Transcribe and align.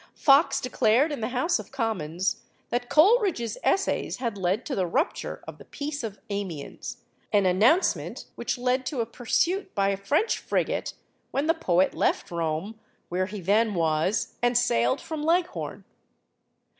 Fox 0.15 0.59
declared 0.59 1.11
in 1.11 1.21
the 1.21 1.27
House 1.27 1.59
of 1.59 1.71
Commons 1.71 2.41
that 2.71 2.89
Coleridge's 2.89 3.59
essays 3.61 4.17
had 4.17 4.35
led 4.35 4.65
to 4.65 4.73
the 4.73 4.87
rupture 4.87 5.43
of 5.47 5.59
the 5.59 5.65
peace 5.65 6.03
of 6.03 6.17
Amiens, 6.31 7.03
an 7.31 7.45
announcement 7.45 8.25
which 8.33 8.57
led 8.57 8.83
to 8.87 9.01
a 9.01 9.05
pursuit 9.05 9.75
by 9.75 9.89
a 9.89 9.97
French 9.97 10.39
frigate, 10.39 10.95
when 11.29 11.45
the 11.45 11.53
poet 11.53 11.93
left 11.93 12.31
Rome, 12.31 12.79
where 13.09 13.27
he 13.27 13.41
then 13.41 13.75
was, 13.75 14.33
and 14.41 14.57
sailed 14.57 14.99
from 15.01 15.21
Leghorn. 15.21 15.83